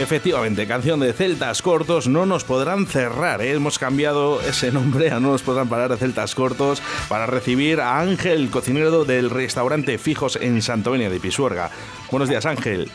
Efectivamente, 0.00 0.66
canción 0.66 0.98
de 0.98 1.12
Celtas 1.12 1.60
Cortos, 1.60 2.08
no 2.08 2.24
nos 2.24 2.44
podrán 2.44 2.86
cerrar, 2.86 3.42
¿eh? 3.42 3.52
hemos 3.52 3.78
cambiado 3.78 4.40
ese 4.40 4.72
nombre 4.72 5.10
a 5.10 5.20
no 5.20 5.32
nos 5.32 5.42
podrán 5.42 5.68
parar 5.68 5.90
de 5.90 5.98
Celtas 5.98 6.34
Cortos 6.34 6.82
para 7.10 7.26
recibir 7.26 7.82
a 7.82 8.00
Ángel, 8.00 8.50
cocinero 8.50 9.04
del 9.04 9.28
restaurante 9.28 9.98
Fijos 9.98 10.36
en 10.36 10.62
Santovenia 10.62 11.10
de 11.10 11.20
Pisuerga. 11.20 11.70
Buenos 12.10 12.30
días 12.30 12.46
Ángel. 12.46 12.90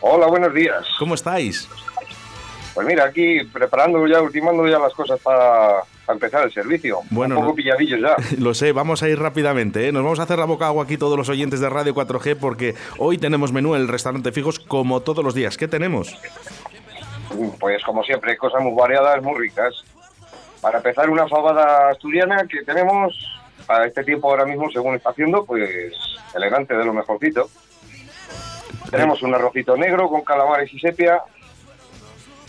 Hola, 0.00 0.28
buenos 0.28 0.54
días. 0.54 0.86
¿Cómo 1.00 1.16
estáis? 1.16 1.68
Pues 2.72 2.86
mira, 2.86 3.06
aquí 3.06 3.42
preparando 3.42 4.06
ya, 4.06 4.22
ultimando 4.22 4.64
ya 4.68 4.78
las 4.78 4.94
cosas 4.94 5.18
para, 5.18 5.82
empezar 6.14 6.44
el 6.44 6.52
servicio. 6.52 7.00
Bueno, 7.10 7.36
Un 7.38 7.44
poco 7.44 7.56
pilladillos 7.56 8.00
ya. 8.00 8.16
Lo 8.38 8.54
sé, 8.54 8.72
vamos 8.72 9.02
a 9.02 9.08
ir 9.08 9.18
rápidamente. 9.18 9.88
¿eh? 9.88 9.92
Nos 9.92 10.02
vamos 10.02 10.20
a 10.20 10.24
hacer 10.24 10.38
la 10.38 10.44
boca 10.44 10.66
agua 10.66 10.84
aquí 10.84 10.96
todos 10.96 11.16
los 11.16 11.28
oyentes 11.28 11.60
de 11.60 11.68
Radio 11.68 11.94
4G 11.94 12.36
porque 12.36 12.74
hoy 12.98 13.18
tenemos 13.18 13.52
menú 13.52 13.74
en 13.74 13.82
el 13.82 13.88
restaurante 13.88 14.32
Fijos 14.32 14.58
como 14.58 15.00
todos 15.00 15.24
los 15.24 15.34
días. 15.34 15.56
¿Qué 15.56 15.68
tenemos? 15.68 16.16
Pues 17.60 17.82
como 17.84 18.02
siempre, 18.04 18.36
cosas 18.36 18.62
muy 18.62 18.74
variadas, 18.74 19.22
muy 19.22 19.38
ricas. 19.38 19.84
Para 20.60 20.78
empezar, 20.78 21.08
una 21.08 21.28
fabada 21.28 21.90
asturiana 21.90 22.46
que 22.48 22.62
tenemos 22.64 23.14
a 23.68 23.84
este 23.84 24.02
tiempo 24.02 24.30
ahora 24.30 24.44
mismo, 24.44 24.70
según 24.70 24.94
está 24.96 25.10
haciendo, 25.10 25.44
pues 25.44 25.92
elegante 26.34 26.76
de 26.76 26.84
lo 26.84 26.92
mejorcito. 26.92 27.48
Tenemos 28.90 29.22
un 29.22 29.34
arrocito 29.34 29.76
negro 29.76 30.08
con 30.08 30.22
calamares 30.22 30.72
y 30.72 30.78
sepia, 30.78 31.22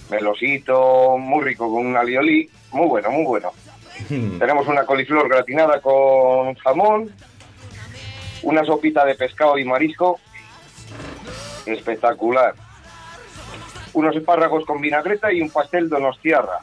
melosito, 0.10 1.18
muy 1.18 1.44
rico 1.44 1.72
con 1.72 1.86
un 1.86 1.98
alioli, 1.98 2.50
muy 2.72 2.88
bueno, 2.88 3.12
muy 3.12 3.26
bueno. 3.26 3.52
Hmm. 4.10 4.40
Tenemos 4.40 4.68
una 4.68 4.86
coliflor 4.86 5.28
gratinada 5.30 5.82
con 5.82 6.56
jamón, 6.56 7.14
una 8.44 8.64
sopita 8.64 9.06
de 9.06 9.16
pescado 9.16 9.58
y 9.58 9.66
marisco, 9.66 10.20
espectacular. 11.66 12.54
Unos 13.94 14.16
espárragos 14.16 14.66
con 14.66 14.82
vinagreta 14.82 15.32
y 15.32 15.42
un 15.42 15.50
pastel 15.50 15.90
donostiarra, 15.90 16.60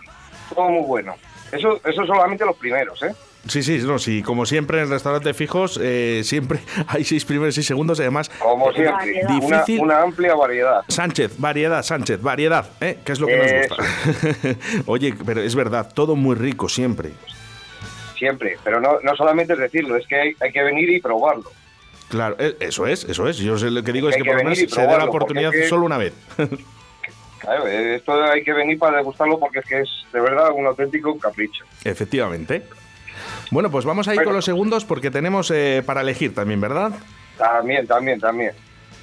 todo 0.55 0.69
muy 0.69 0.87
bueno. 0.87 1.15
Eso, 1.53 1.81
eso 1.85 2.07
solamente 2.07 2.45
los 2.45 2.57
primeros, 2.57 3.03
¿eh? 3.03 3.15
Sí, 3.49 3.63
sí, 3.63 3.79
no, 3.85 3.99
sí, 3.99 4.23
como 4.23 4.45
siempre 4.45 4.79
en 4.79 4.85
el 4.85 4.91
restaurante 4.91 5.33
fijos, 5.33 5.79
eh, 5.81 6.23
siempre 6.25 6.61
hay 6.89 7.05
seis 7.05 7.25
primeros 7.25 7.55
y 7.55 7.57
seis 7.57 7.67
segundos, 7.67 8.01
además. 8.01 8.29
Como 8.29 8.73
siempre, 8.73 9.23
difícil. 9.29 9.81
Una, 9.81 10.03
amplia 10.03 10.35
variedad. 10.35 10.83
Sánchez, 10.89 11.39
variedad, 11.39 11.83
Sánchez, 11.83 12.21
variedad, 12.21 12.69
¿eh? 12.81 12.99
que 13.05 13.13
es 13.13 13.21
lo 13.21 13.27
que 13.29 13.37
nos 13.37 13.69
gusta. 13.69 14.57
Oye, 14.87 15.15
pero 15.25 15.43
es 15.43 15.55
verdad, 15.55 15.93
todo 15.95 16.17
muy 16.17 16.35
rico 16.35 16.69
siempre. 16.69 17.13
Siempre, 18.19 18.59
pero 18.65 18.81
no, 18.81 18.99
no 19.03 19.15
solamente 19.15 19.53
es 19.53 19.59
decirlo, 19.59 19.97
es 19.97 20.07
que 20.07 20.35
hay, 20.41 20.53
que 20.53 20.63
venir 20.63 20.91
y 20.91 21.01
probarlo. 21.01 21.51
Claro, 22.09 22.37
eh, 22.39 22.57
eso 22.61 22.87
es, 22.87 23.05
eso 23.05 23.29
es. 23.29 23.37
Yo 23.37 23.57
lo 23.57 23.83
que 23.83 23.93
digo 23.93 24.09
es 24.09 24.17
que, 24.17 24.25
por 24.25 24.37
lo 24.37 24.45
menos 24.45 24.59
se 24.59 24.83
da 24.83 24.99
la 24.99 25.05
oportunidad 25.05 25.53
solo 25.69 25.87
una 25.87 25.99
vez. 25.99 26.15
Esto 27.47 28.25
hay 28.25 28.43
que 28.43 28.53
venir 28.53 28.79
para 28.79 28.99
degustarlo 28.99 29.39
porque 29.39 29.61
es 29.61 29.67
que 29.67 29.81
es 29.81 29.89
de 30.13 30.21
verdad 30.21 30.51
un 30.53 30.67
auténtico 30.67 31.19
capricho. 31.19 31.65
Efectivamente. 31.85 32.63
Bueno, 33.51 33.71
pues 33.71 33.85
vamos 33.85 34.09
a 34.09 34.15
ir 34.15 34.25
con 34.25 34.35
los 34.35 34.45
segundos 34.45 34.85
porque 34.85 35.11
tenemos 35.11 35.51
eh, 35.51 35.83
para 35.87 36.01
elegir 36.01 36.35
también, 36.35 36.61
¿verdad? 36.61 36.93
También, 37.39 37.87
también, 37.87 38.19
también. 38.19 38.53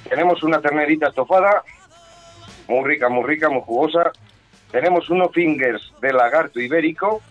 Tenemos 0.08 0.42
una 0.42 0.60
ternerita 0.60 1.08
estofada, 1.08 1.62
muy 2.68 2.84
rica, 2.84 3.08
muy 3.08 3.24
rica, 3.24 3.48
muy 3.48 3.62
jugosa. 3.62 4.12
Tenemos 4.70 5.08
unos 5.08 5.32
fingers 5.32 5.92
de 6.02 6.12
lagarto 6.12 6.60
ibérico 6.60 7.22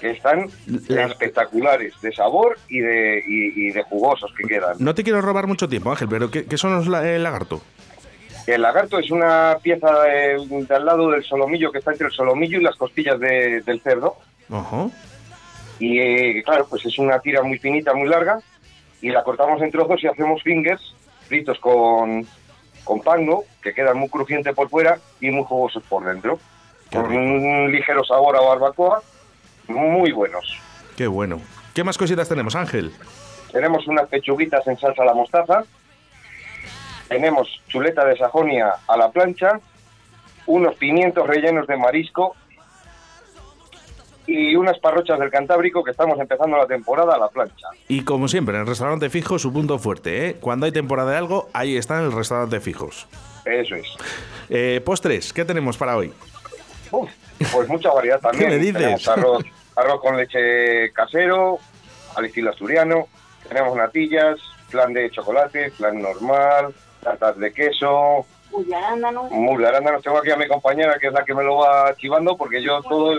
que 0.00 0.10
están 0.10 0.48
espectaculares 0.88 1.94
de 2.00 2.12
sabor 2.12 2.58
y 2.68 2.80
de, 2.80 3.72
de 3.74 3.84
jugosos 3.88 4.32
que 4.36 4.44
quedan. 4.44 4.76
No 4.78 4.94
te 4.94 5.02
quiero 5.02 5.20
robar 5.20 5.46
mucho 5.46 5.68
tiempo, 5.68 5.90
Ángel, 5.90 6.08
pero 6.08 6.30
¿qué, 6.30 6.46
son 6.56 6.74
los 6.74 7.04
el 7.04 7.22
lagarto? 7.22 7.62
El 8.46 8.62
lagarto 8.62 8.98
es 8.98 9.10
una 9.10 9.58
pieza 9.60 9.92
de, 10.02 10.66
al 10.70 10.84
lado 10.84 11.10
del 11.10 11.24
solomillo 11.24 11.72
que 11.72 11.78
está 11.78 11.92
entre 11.92 12.06
el 12.06 12.12
solomillo 12.12 12.60
y 12.60 12.62
las 12.62 12.76
costillas 12.76 13.18
del 13.18 13.80
cerdo. 13.82 14.16
Ajá. 14.50 14.88
Y 15.78 15.98
eh, 15.98 16.42
claro, 16.44 16.66
pues 16.68 16.86
es 16.86 16.98
una 16.98 17.18
tira 17.18 17.42
muy 17.42 17.58
finita, 17.58 17.92
muy 17.92 18.08
larga, 18.08 18.38
y 19.02 19.10
la 19.10 19.24
cortamos 19.24 19.60
en 19.62 19.70
trozos 19.70 20.02
y 20.02 20.06
hacemos 20.06 20.42
fingers 20.42 20.94
fritos 21.26 21.58
con, 21.58 22.24
con 22.84 23.00
pango, 23.00 23.44
que 23.62 23.74
quedan 23.74 23.98
muy 23.98 24.08
crujientes 24.08 24.54
por 24.54 24.70
fuera 24.70 24.98
y 25.20 25.30
muy 25.30 25.44
jugosos 25.44 25.82
por 25.88 26.04
dentro. 26.04 26.38
con 26.92 27.12
un 27.12 27.70
ligero 27.72 28.04
sabor 28.04 28.36
a 28.36 28.40
barbacoa, 28.40 29.02
muy 29.68 30.12
buenos. 30.12 30.58
Qué 30.96 31.06
bueno. 31.08 31.40
¿Qué 31.74 31.84
más 31.84 31.98
cositas 31.98 32.28
tenemos, 32.28 32.54
Ángel? 32.54 32.92
Tenemos 33.52 33.86
unas 33.86 34.08
pechuguitas 34.08 34.66
en 34.66 34.78
salsa 34.78 35.02
a 35.02 35.06
la 35.06 35.14
mostaza, 35.14 35.64
tenemos 37.08 37.48
chuleta 37.68 38.04
de 38.04 38.16
Sajonia 38.16 38.74
a 38.86 38.96
la 38.96 39.10
plancha, 39.10 39.60
unos 40.46 40.74
pimientos 40.76 41.26
rellenos 41.26 41.66
de 41.66 41.76
marisco 41.76 42.34
y 44.26 44.56
unas 44.56 44.78
parrochas 44.78 45.18
del 45.18 45.30
Cantábrico 45.30 45.84
que 45.84 45.92
estamos 45.92 46.18
empezando 46.18 46.56
la 46.56 46.66
temporada 46.66 47.14
a 47.14 47.18
la 47.18 47.28
plancha. 47.28 47.68
Y 47.88 48.02
como 48.02 48.26
siempre, 48.28 48.56
en 48.56 48.62
el 48.62 48.66
restaurante 48.66 49.08
fijo 49.08 49.38
su 49.38 49.52
punto 49.52 49.78
fuerte, 49.78 50.28
¿eh? 50.28 50.36
Cuando 50.40 50.66
hay 50.66 50.72
temporada 50.72 51.12
de 51.12 51.16
algo, 51.18 51.48
ahí 51.52 51.76
está 51.76 51.98
en 51.98 52.06
el 52.06 52.12
restaurante 52.12 52.60
fijos. 52.60 53.06
Eso 53.44 53.76
es. 53.76 53.86
Eh, 54.48 54.80
postres, 54.84 55.32
¿qué 55.32 55.44
tenemos 55.44 55.76
para 55.76 55.96
hoy? 55.96 56.12
pues 57.52 57.68
mucha 57.68 57.90
variedad 57.92 58.20
también. 58.22 58.50
¿Qué 58.50 58.56
me 58.56 58.62
dices? 58.62 59.06
arroz, 59.08 59.44
arroz 59.76 60.00
con 60.00 60.16
leche 60.16 60.92
casero, 60.92 61.58
al 62.16 62.24
estilo 62.24 62.50
asturiano. 62.50 63.06
Tenemos 63.48 63.76
natillas, 63.76 64.38
flan 64.68 64.92
de 64.92 65.10
chocolate, 65.10 65.70
flan 65.70 66.02
normal, 66.02 66.74
tartas 67.06 67.38
de 67.38 67.52
queso, 67.52 68.26
Muy 68.50 68.72
arándano. 68.72 69.24
Muy 69.24 69.64
arándano. 69.64 70.00
Tengo 70.00 70.18
aquí 70.18 70.30
a 70.30 70.36
mi 70.36 70.48
compañera 70.48 70.98
que 70.98 71.06
es 71.06 71.12
la 71.12 71.24
que 71.24 71.34
me 71.34 71.44
lo 71.44 71.58
va 71.58 71.94
chivando 71.96 72.36
porque 72.36 72.62
yo 72.62 72.82
todo... 72.82 73.18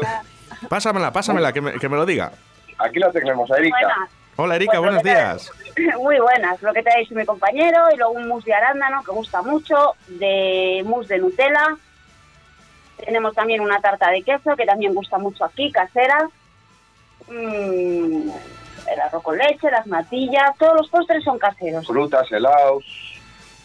Pásamela, 0.69 1.11
pásamela, 1.11 1.53
que 1.53 1.61
me, 1.61 1.73
que 1.73 1.87
me 1.87 1.95
lo 1.95 2.05
diga. 2.05 2.31
Aquí 2.77 2.99
la 2.99 3.11
tenemos, 3.11 3.49
a 3.51 3.57
Erika. 3.57 4.09
Hola 4.35 4.55
Erika, 4.55 4.79
buenos 4.79 5.03
días. 5.03 5.51
Muy 5.97 6.19
buenas, 6.19 6.61
lo 6.61 6.73
que 6.73 6.83
te 6.83 6.91
ha 6.91 6.99
dicho 6.99 7.15
mi 7.15 7.25
compañero 7.25 7.87
y 7.93 7.97
luego 7.97 8.13
un 8.13 8.27
mousse 8.27 8.45
de 8.45 8.53
arándano 8.53 9.03
que 9.03 9.11
gusta 9.11 9.41
mucho, 9.41 9.95
de 10.07 10.83
mousse 10.85 11.15
de 11.15 11.19
Nutella. 11.19 11.77
Tenemos 13.03 13.33
también 13.35 13.61
una 13.61 13.79
tarta 13.79 14.09
de 14.09 14.23
queso 14.23 14.55
que 14.55 14.65
también 14.65 14.93
gusta 14.93 15.17
mucho 15.17 15.45
aquí, 15.45 15.71
casera. 15.71 16.27
Mm, 17.27 18.29
el 18.91 19.01
arroz 19.01 19.23
con 19.23 19.37
leche, 19.37 19.69
las 19.69 19.85
natillas, 19.87 20.57
todos 20.57 20.75
los 20.77 20.89
postres 20.89 21.23
son 21.23 21.37
caseros. 21.37 21.85
Frutas, 21.85 22.31
helados, 22.31 22.83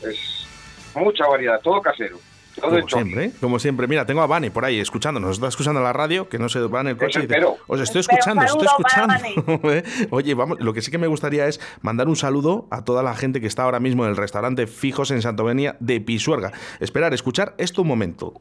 es 0.04 0.46
mucha 0.94 1.26
variedad, 1.26 1.60
todo 1.60 1.80
casero 1.80 2.18
como 2.60 2.88
siempre, 2.88 3.24
¿eh? 3.24 3.32
como 3.40 3.58
siempre. 3.58 3.86
Mira, 3.86 4.06
tengo 4.06 4.22
a 4.22 4.26
Vane 4.26 4.50
por 4.50 4.64
ahí 4.64 4.78
escuchándonos. 4.78 5.32
Está 5.32 5.48
escuchando 5.48 5.80
la 5.80 5.92
radio, 5.92 6.28
que 6.28 6.38
no 6.38 6.48
se 6.48 6.60
va 6.60 6.80
en 6.82 6.88
el 6.88 6.96
coche. 6.96 7.26
os 7.66 7.80
estoy 7.80 8.00
escuchando, 8.00 8.44
os 8.44 8.50
estoy 8.50 8.66
escuchando. 8.66 9.70
¿eh? 9.70 9.82
Oye, 10.10 10.34
vamos, 10.34 10.60
lo 10.60 10.72
que 10.72 10.82
sí 10.82 10.90
que 10.90 10.98
me 10.98 11.06
gustaría 11.06 11.46
es 11.46 11.60
mandar 11.80 12.08
un 12.08 12.16
saludo 12.16 12.66
a 12.70 12.84
toda 12.84 13.02
la 13.02 13.14
gente 13.14 13.40
que 13.40 13.46
está 13.46 13.62
ahora 13.62 13.80
mismo 13.80 14.04
en 14.04 14.10
el 14.10 14.16
restaurante 14.16 14.66
Fijos 14.66 15.10
en 15.10 15.22
Santovenia 15.22 15.76
de 15.80 16.00
Pisuerga. 16.00 16.52
Esperar, 16.80 17.14
escuchar 17.14 17.54
esto 17.58 17.82
un 17.82 17.88
momento. 17.88 18.40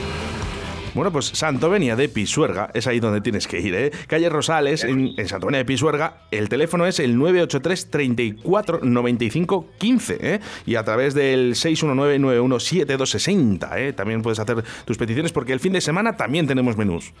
Bueno, 0.93 1.09
pues 1.09 1.27
Santovenia 1.27 1.95
de 1.95 2.09
Pisuerga, 2.09 2.69
es 2.73 2.85
ahí 2.85 2.99
donde 2.99 3.21
tienes 3.21 3.47
que 3.47 3.61
ir, 3.61 3.73
¿eh? 3.75 3.91
Calle 4.07 4.27
Rosales, 4.27 4.83
en, 4.83 5.15
Santovenia 5.25 5.59
de 5.59 5.65
Pisuerga, 5.65 6.23
el 6.31 6.49
teléfono 6.49 6.85
es 6.85 6.99
el 6.99 7.17
983 7.17 7.89
34 7.89 8.79
95 8.83 9.67
15, 9.77 10.17
¿eh? 10.19 10.39
Y 10.65 10.75
a 10.75 10.83
través 10.83 11.13
del 11.13 11.55
619 11.55 12.19
917260, 12.19 13.79
¿eh? 13.79 13.93
También 13.93 14.21
puedes 14.21 14.39
hacer 14.39 14.63
tus 14.83 14.97
peticiones 14.97 15.31
porque 15.31 15.53
el 15.53 15.61
fin 15.61 15.71
de 15.71 15.79
semana 15.79 16.17
también 16.17 16.45
tenemos 16.45 16.75
menús. 16.75 17.13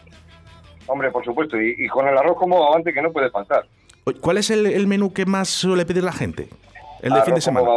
Hombre, 0.87 1.09
por 1.09 1.23
supuesto, 1.23 1.55
y, 1.61 1.87
con 1.87 2.05
el 2.09 2.17
arroz 2.17 2.35
como 2.37 2.67
avante 2.67 2.91
que 2.91 3.01
no 3.01 3.13
puede 3.13 3.29
faltar. 3.29 3.65
¿Cuál 4.19 4.37
es 4.37 4.49
el 4.49 4.85
menú 4.87 5.13
que 5.13 5.25
más 5.25 5.47
suele 5.47 5.85
pedir 5.85 6.03
la 6.03 6.11
gente? 6.11 6.49
El 7.01 7.13
de 7.13 7.21
fin 7.23 7.35
de 7.35 7.41
semana. 7.41 7.67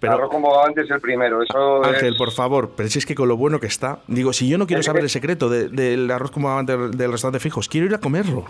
pero 0.00 0.12
arroz 0.12 0.30
con 0.30 0.42
bogavante 0.42 0.82
es 0.82 0.90
el 0.90 1.00
primero. 1.00 1.42
Eso 1.42 1.84
Ángel, 1.84 2.16
por 2.16 2.30
favor, 2.30 2.72
pero 2.76 2.88
si 2.88 2.98
es 2.98 3.06
que 3.06 3.14
con 3.14 3.28
lo 3.28 3.36
bueno 3.36 3.60
que 3.60 3.66
está, 3.66 3.98
digo, 4.06 4.32
si 4.32 4.48
yo 4.48 4.58
no 4.58 4.66
quiero 4.66 4.82
saber 4.82 5.02
el 5.02 5.10
secreto 5.10 5.48
del 5.48 6.10
arroz 6.10 6.30
con 6.30 6.42
bogavante 6.42 6.76
del 6.76 7.12
restaurante 7.12 7.40
fijos, 7.40 7.68
quiero 7.68 7.86
ir 7.86 7.94
a 7.94 7.98
comerlo. 7.98 8.44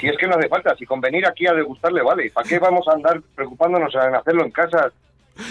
Si 0.00 0.08
es 0.08 0.16
que 0.16 0.26
no 0.26 0.36
hace 0.36 0.48
falta, 0.48 0.74
si 0.76 0.86
con 0.86 1.00
venir 1.00 1.26
aquí 1.26 1.46
a 1.46 1.52
degustarle 1.52 2.02
vale, 2.02 2.30
¿para 2.30 2.48
qué 2.48 2.58
vamos 2.58 2.86
a 2.88 2.92
andar 2.92 3.20
preocupándonos 3.34 3.94
en 3.94 4.14
hacerlo 4.14 4.44
en 4.44 4.50
casa? 4.50 4.92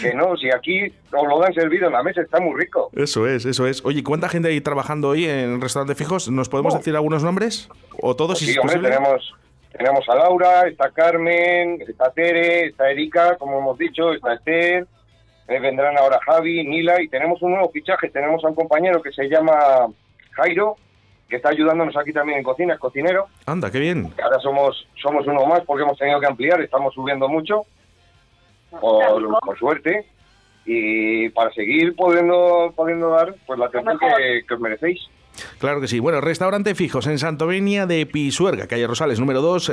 Que 0.02 0.14
no, 0.14 0.38
si 0.38 0.50
aquí 0.50 0.86
os 1.12 1.28
lo 1.28 1.40
dan 1.40 1.54
servido 1.54 1.88
en 1.88 1.94
la 1.94 2.04
mesa, 2.04 2.22
está 2.22 2.40
muy 2.40 2.58
rico. 2.58 2.90
Eso 2.96 3.28
es, 3.28 3.46
eso 3.46 3.68
es. 3.68 3.84
Oye, 3.84 4.02
¿cuánta 4.02 4.30
gente 4.30 4.48
hay 4.48 4.62
trabajando 4.62 5.10
hoy 5.10 5.26
en 5.26 5.56
el 5.56 5.62
restaurante 5.62 5.96
fijos? 5.96 6.30
¿Nos 6.30 6.48
podemos 6.48 6.74
decir 6.74 6.96
algunos 6.96 7.22
nombres? 7.22 7.68
¿O 8.00 8.16
todos? 8.16 8.40
Pues 8.40 8.52
sí, 8.52 8.58
hombre, 8.58 8.80
tenemos, 8.80 9.34
tenemos 9.78 10.08
a 10.08 10.16
Laura, 10.16 10.68
está 10.68 10.92
Carmen, 10.92 11.82
está 11.88 12.12
Tere, 12.12 12.68
está 12.68 12.92
Erika, 12.92 13.36
como 13.38 13.58
hemos 13.58 13.78
dicho, 13.78 14.14
está 14.14 14.36
Esther, 14.36 14.86
eh, 15.48 15.60
vendrán 15.60 15.98
ahora 15.98 16.20
Javi, 16.26 16.64
Nila, 16.64 17.02
y 17.02 17.08
tenemos 17.08 17.42
un 17.42 17.52
nuevo 17.52 17.70
fichaje, 17.72 18.10
tenemos 18.10 18.44
a 18.44 18.50
un 18.50 18.56
compañero 18.56 19.02
que 19.02 19.12
se 19.12 19.28
llama 19.28 19.88
Jairo, 20.32 20.76
que 21.28 21.38
está 21.38 21.50
ayudándonos 21.50 21.98
aquí 21.98 22.14
también 22.14 22.38
en 22.38 22.44
cocina, 22.44 22.76
es 22.76 22.80
cocinero. 22.80 23.28
Anda, 23.48 23.72
qué 23.72 23.80
bien. 23.80 24.14
Ahora 24.24 24.40
somos, 24.40 24.88
somos 25.02 25.26
uno 25.26 25.46
más 25.46 25.62
porque 25.62 25.84
hemos 25.84 25.98
tenido 25.98 26.20
que 26.20 26.28
ampliar, 26.28 26.62
estamos 26.62 26.94
subiendo 26.94 27.28
mucho, 27.28 27.66
por, 28.80 29.58
suerte, 29.58 30.06
y 30.66 31.30
para 31.30 31.52
seguir 31.52 31.96
pudiendo, 31.96 32.72
pudiendo 32.76 33.10
dar 33.10 33.34
pues 33.48 33.58
la 33.58 33.66
atención 33.66 33.98
que 34.00 34.54
os 34.54 34.60
merecéis. 34.60 35.00
Claro 35.60 35.82
que 35.82 35.88
sí. 35.88 36.00
Bueno, 36.00 36.22
restaurante 36.22 36.76
fijos 36.76 37.08
en 37.08 37.20
Santovenia 37.20 37.86
de 37.86 38.06
Pisuerga, 38.06 38.68
calle 38.68 38.88
Rosales, 38.88 39.20
número 39.20 39.42
2, 39.42 39.70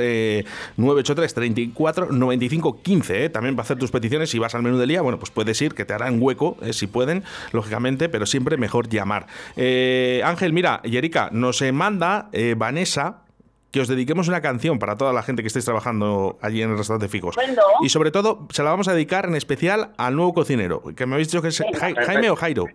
983 0.76 1.34
34 1.34 2.12
95 2.12 2.82
15. 2.82 3.28
También 3.30 3.56
para 3.56 3.64
hacer 3.64 3.78
tus 3.78 3.90
peticiones, 3.90 4.30
si 4.30 4.38
vas 4.38 4.54
al 4.54 4.62
menú 4.62 4.78
del 4.78 4.88
día, 4.88 5.02
bueno, 5.02 5.18
pues 5.18 5.30
puedes 5.30 5.60
ir, 5.62 5.74
que 5.74 5.84
te 5.84 5.92
harán 5.92 6.20
hueco, 6.20 6.56
eh, 6.62 6.72
si 6.72 6.86
pueden, 6.86 7.24
lógicamente, 7.52 8.08
pero 8.08 8.26
siempre 8.26 8.56
mejor 8.56 8.88
llamar. 8.88 9.26
Eh, 9.56 10.22
Ángel, 10.24 10.52
mira, 10.52 10.80
y 10.84 10.96
Erika, 10.96 11.30
nos 11.32 11.62
manda 11.72 12.28
eh, 12.32 12.54
Vanessa 12.56 13.22
que 13.70 13.80
os 13.80 13.88
dediquemos 13.88 14.26
una 14.26 14.40
canción 14.40 14.78
para 14.78 14.96
toda 14.96 15.12
la 15.12 15.22
gente 15.22 15.42
que 15.42 15.46
estéis 15.46 15.64
trabajando 15.64 16.38
allí 16.42 16.60
en 16.60 16.70
el 16.70 16.76
restaurante 16.76 17.08
Fijos. 17.08 17.36
Y 17.82 17.88
sobre 17.88 18.10
todo, 18.10 18.48
se 18.50 18.64
la 18.64 18.70
vamos 18.70 18.88
a 18.88 18.94
dedicar 18.94 19.26
en 19.26 19.36
especial 19.36 19.92
al 19.96 20.16
nuevo 20.16 20.34
cocinero, 20.34 20.82
que 20.96 21.06
me 21.06 21.14
habéis 21.14 21.28
dicho 21.28 21.40
que 21.40 21.48
es 21.48 21.62
Jaime 21.78 22.30
o 22.30 22.36
Jairo. 22.36 22.66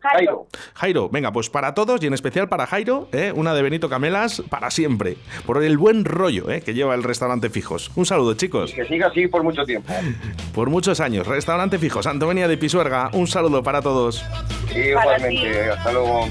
Jairo. 0.00 0.46
Jairo, 0.74 1.08
venga, 1.08 1.32
pues 1.32 1.50
para 1.50 1.74
todos 1.74 2.02
y 2.02 2.06
en 2.06 2.14
especial 2.14 2.48
para 2.48 2.66
Jairo, 2.66 3.08
¿eh? 3.12 3.32
una 3.34 3.54
de 3.54 3.62
Benito 3.62 3.88
Camelas 3.88 4.42
para 4.48 4.70
siempre, 4.70 5.16
por 5.46 5.62
el 5.62 5.76
buen 5.76 6.04
rollo 6.04 6.50
¿eh? 6.50 6.60
que 6.60 6.74
lleva 6.74 6.94
el 6.94 7.02
restaurante 7.02 7.50
Fijos. 7.50 7.90
Un 7.96 8.06
saludo, 8.06 8.34
chicos. 8.34 8.72
que 8.72 8.84
siga 8.86 9.08
así 9.08 9.26
por 9.26 9.42
mucho 9.42 9.64
tiempo. 9.64 9.92
Por 10.54 10.70
muchos 10.70 11.00
años. 11.00 11.26
Restaurante 11.26 11.78
Fijos, 11.78 12.06
Antonia 12.06 12.48
de 12.48 12.56
Pisuerga. 12.56 13.10
Un 13.12 13.26
saludo 13.26 13.62
para 13.62 13.82
todos. 13.82 14.24
igualmente, 14.74 15.70
hasta 15.70 15.92
luego. 15.92 16.28